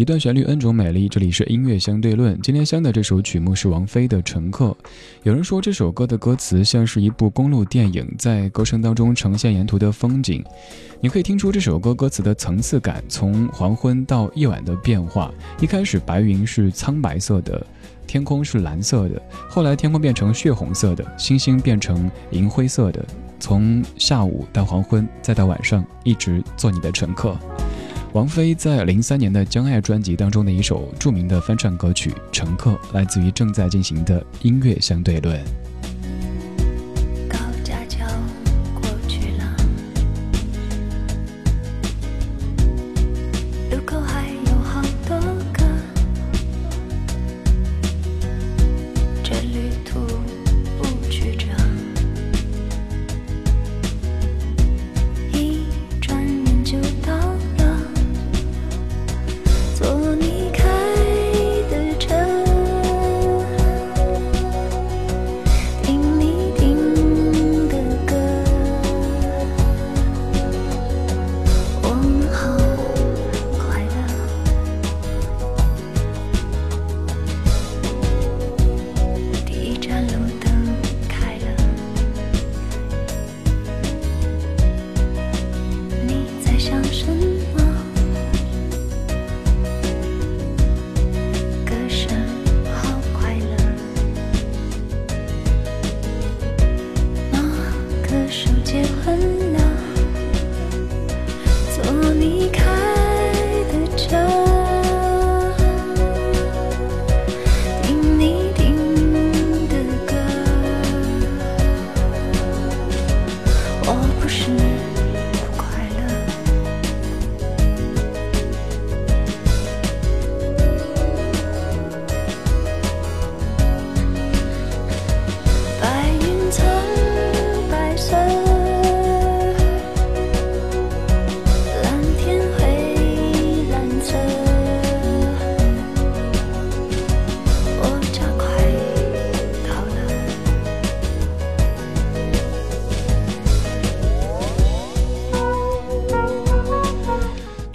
[0.00, 1.10] 一段旋律恩种美丽。
[1.10, 2.40] 这里是音乐相对论。
[2.40, 4.68] 今天相的这首曲目是王菲的《乘客》。
[5.24, 10.42] 有人说这首歌的歌词像是一部公路电影，在歌声当中呈现沿途的风景。
[11.02, 15.30] 你可以听出这首歌歌词的层次感，从黄昏到夜晚的变化。
[15.60, 17.66] 一开始白云是苍白色的，
[18.06, 19.20] 天空是蓝色的，
[19.50, 23.04] 后来天空变成血红色的，星星变成银灰色的。
[23.38, 27.36] 从下午到黄昏，再到晚上，一直做你的乘客。
[28.12, 35.40] 王菲在零三年的《将爱》专辑当中的一首著名的翻唱歌曲《乘客》，来自于正在进行的音乐相对论。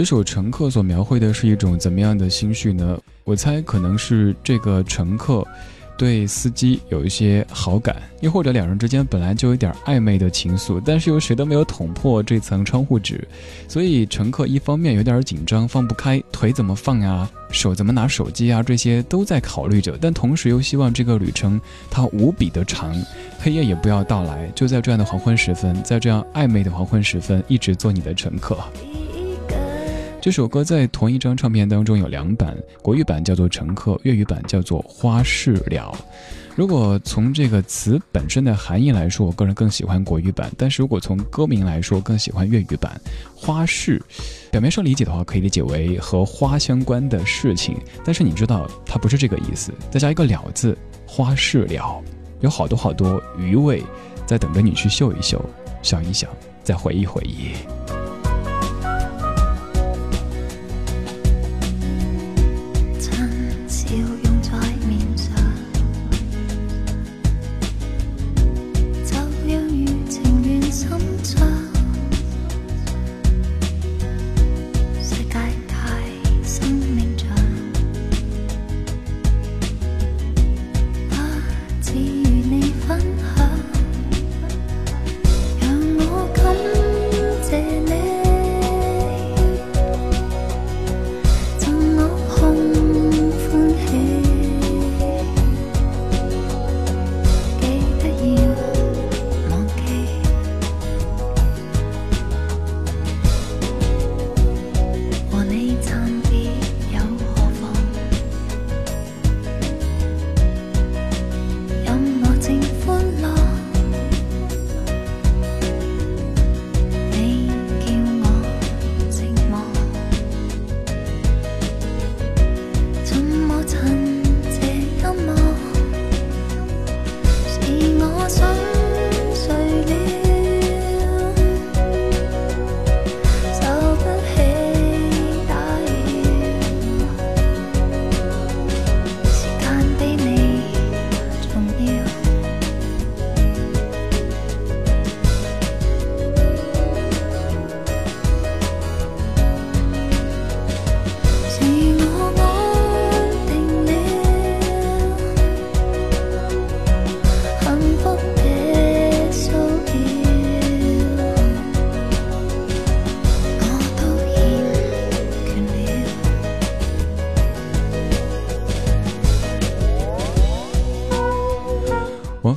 [0.00, 2.98] 这首乘客所描绘的是一种怎么样的心绪呢？
[3.24, 5.46] 我猜可能是这个乘客
[5.98, 13.28] 对司机有一些好感，又或者两人之间本来就有点暧昧的情愫，但是又谁都没有捅破这层窗户纸，
[13.68, 22.90] 所以乘客一方面有点紧张，放不开，腿怎么放呀，手怎么拿手机啊，这些都在考虑着，但同时又希望这个旅程它无比的长，
[23.38, 28.56] 黑夜也不要到来，就在这样的黄昏时分，在这样暧昧的黄昏时分，一直做你的乘客。
[30.20, 35.90] 这首歌在同一张唱片当中有两版，国语版叫做《乘客》，粤语版叫做《花事了》。
[36.54, 43.00] 如果从这个词本身的含义来说，我个人更喜欢国语版；但是如果从歌名来说，更喜欢粤语版。
[43.34, 44.02] 花事，
[44.50, 49.72] 表面上理解的话，可以理解为和花相关的事情，但是你知道它不是这个意思。
[49.90, 50.76] 再加一个了字，
[51.06, 52.02] 花事了，
[52.40, 53.82] 有好多好多余味
[54.26, 55.42] 在等着你去嗅一嗅、
[55.82, 56.28] 想一想、
[56.62, 57.54] 再回忆回忆。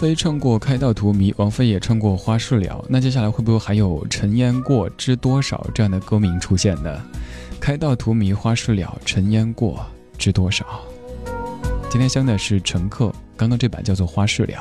[0.00, 6.98] 菲唱过《开道荼蘼》，王菲也唱过《花事了》，那接下来会不会还有《尘烟过知多少》这样的歌名出现呢？
[7.60, 9.84] 《开道荼蘼》《花事了》《尘烟过
[10.16, 10.64] 知多少》。
[11.90, 14.54] 今天香的是乘客，刚刚这版叫做《花事了》。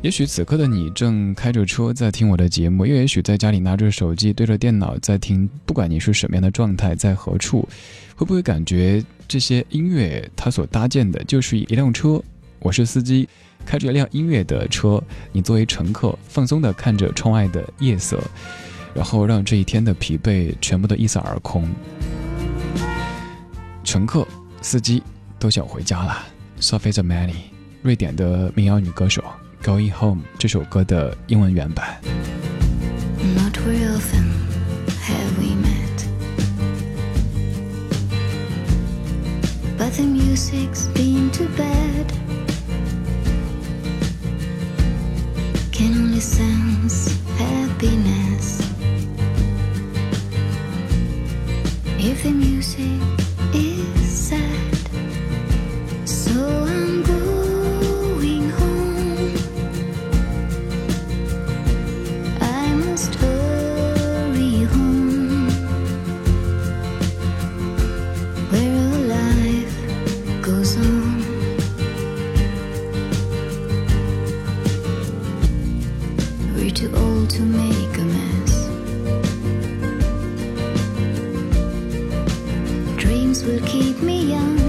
[0.00, 5.46] 也许此刻的你正开着车在听我的节目，又也许在家里拿着手机对着电脑在听。
[5.66, 7.68] 不管你是什么样的状态，在何处，
[8.16, 12.18] 会不会感觉这些音乐它所搭建的就是一辆车？
[12.60, 13.28] 我是司机，
[13.68, 14.98] 开着一辆音乐的车，
[15.30, 18.18] 你作为乘客，放松地看着窗外的夜色，
[18.94, 21.68] 然后让这一天的疲惫全部都一扫而空。
[23.84, 24.26] 乘客、
[24.62, 25.02] 司机
[25.38, 26.16] 都想回家了。
[26.58, 27.34] Sophie Zamani，
[27.82, 29.22] 瑞典的民谣女歌手。
[29.62, 32.00] Going Home 这首歌的英文原版。
[33.36, 34.30] Not very often
[35.02, 36.06] have we met,
[39.76, 42.27] but the music's been to bad.
[46.18, 48.58] Can sense happiness.
[51.96, 53.17] If the music
[83.88, 84.67] keep me young.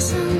[0.00, 0.39] sun.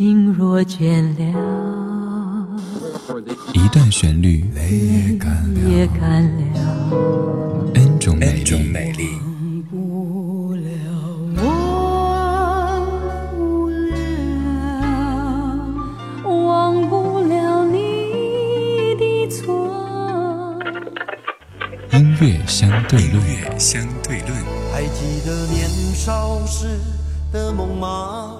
[0.00, 2.48] 心若倦了，
[3.52, 4.42] 一段旋律，
[5.68, 6.40] 也干了
[7.74, 8.42] ，N 种美
[8.92, 9.10] 丽。
[9.70, 12.80] 不了，忘
[13.36, 13.92] 不了，
[16.24, 17.76] 忘不了你
[18.96, 19.44] 的错。”
[21.92, 24.32] 音乐相对论，音乐相对论。
[24.72, 26.80] 还记得年少时
[27.30, 28.39] 的梦吗？